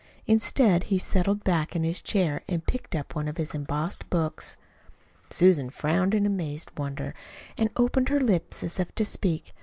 Instead 0.25 0.85
he 0.85 0.97
settled 0.97 1.43
back 1.43 1.75
in 1.75 1.83
his 1.83 2.01
chair 2.01 2.41
and 2.47 2.65
picked 2.65 2.95
up 2.95 3.13
one 3.13 3.27
of 3.27 3.37
his 3.37 3.53
embossed 3.53 4.09
books. 4.09 4.57
Susan 5.29 5.69
frowned 5.69 6.15
in 6.15 6.25
amazed 6.25 6.71
wonder, 6.75 7.13
and 7.55 7.69
opened 7.77 8.09
her 8.09 8.19
lips 8.19 8.63
as 8.63 8.79
if 8.79 8.95
to 8.95 9.05
speak. 9.05 9.53